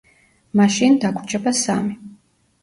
[0.61, 1.95] მაშინ, დაგვრჩება სამი.